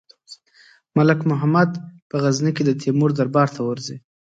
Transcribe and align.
ملک 0.97 1.19
محمد 1.31 1.69
په 2.09 2.15
غزني 2.23 2.51
کې 2.55 2.63
د 2.65 2.71
تیمور 2.81 3.11
دربار 3.19 3.47
ته 3.55 3.61
ورځي. 3.67 3.95